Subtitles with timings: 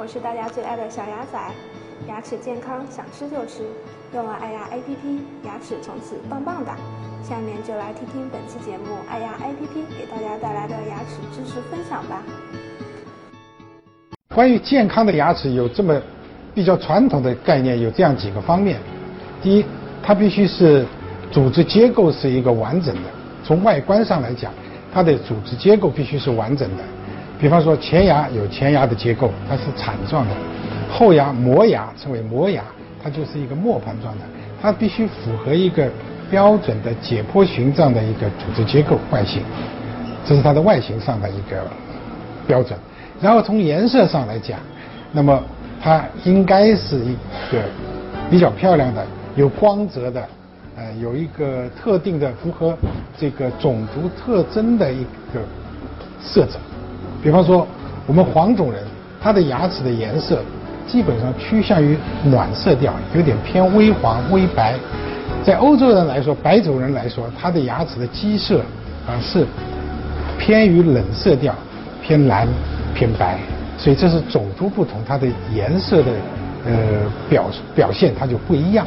[0.00, 1.38] 我是大家最爱的小牙仔，
[2.08, 3.64] 牙齿健康想吃就吃，
[4.14, 6.74] 用了爱牙 APP，牙齿从此棒棒哒。
[7.22, 12.22] 下面就来听听本期节目爱牙 APP 给大家带来的牙齿知识分享吧。
[14.34, 16.00] 关于健康的牙齿，有这么
[16.54, 18.80] 比较传统的概念，有这样几个方面。
[19.42, 19.66] 第一，
[20.02, 20.86] 它必须是
[21.30, 23.10] 组织结构是一个完整的，
[23.44, 24.50] 从外观上来讲，
[24.94, 26.82] 它的组织结构必须是完整的。
[27.40, 30.34] 比方说前牙有前牙的结构，它是铲状的；
[30.90, 32.62] 后牙磨牙称为磨牙，
[33.02, 34.24] 它就是一个磨盘状的。
[34.60, 35.90] 它必须符合一个
[36.30, 39.42] 标准的解剖形状的一个组织结构外形，
[40.22, 41.66] 这是它的外形上的一个
[42.46, 42.78] 标准。
[43.22, 44.58] 然后从颜色上来讲，
[45.10, 45.42] 那么
[45.82, 47.14] 它应该是一
[47.50, 47.62] 个
[48.30, 49.02] 比较漂亮的、
[49.34, 50.28] 有光泽的，
[50.76, 52.76] 呃，有一个特定的符合
[53.18, 55.40] 这个种族特征的一个
[56.20, 56.58] 色泽。
[57.22, 57.66] 比方说，
[58.06, 58.82] 我们黄种人，
[59.20, 60.42] 他的牙齿的颜色
[60.86, 64.74] 基本上趋向于暖色调，有点偏微黄、微白。
[65.44, 68.60] 在欧洲人来说，白种人来说，他的牙齿的基色
[69.06, 69.46] 啊是
[70.38, 71.54] 偏于冷色调，
[72.02, 72.48] 偏蓝、
[72.94, 73.38] 偏白。
[73.78, 76.12] 所以这是种族不同，它的颜色的
[76.66, 76.72] 呃
[77.30, 78.86] 表表现它就不一样。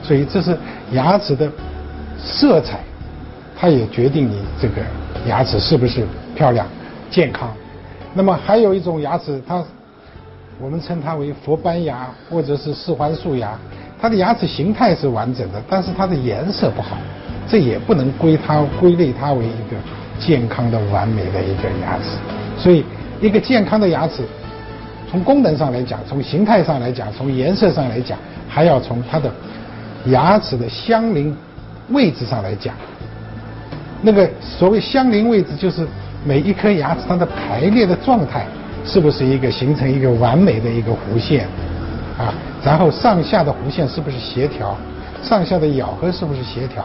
[0.00, 0.56] 所以这是
[0.92, 1.50] 牙齿的
[2.16, 2.78] 色彩，
[3.56, 4.74] 它也决定你这个
[5.26, 6.06] 牙齿是不是
[6.36, 6.64] 漂亮、
[7.10, 7.52] 健康。
[8.18, 9.62] 那么还有一种牙齿，它
[10.60, 13.56] 我们称它为佛斑牙或者是四环素牙，
[14.02, 16.96] 它的牙齿形态是完整的，但是它的颜色不好，
[17.46, 19.76] 这也不能归它归类它为一个
[20.18, 22.18] 健康的完美的一个牙齿。
[22.58, 22.84] 所以，
[23.20, 24.24] 一个健康的牙齿，
[25.08, 29.32] 从功能上来讲，从形态上来讲，从颜色上来讲，还要从它的
[30.06, 31.32] 牙齿的相邻
[31.90, 32.74] 位置上来讲。
[34.02, 35.86] 那个所谓相邻位置就是。
[36.28, 38.44] 每一颗牙齿它的排列的状态
[38.84, 41.48] 是不是一个形成一个完美的一个弧线
[42.18, 42.34] 啊？
[42.62, 44.76] 然后上下的弧线是不是协调？
[45.22, 46.84] 上下的咬合是不是协调？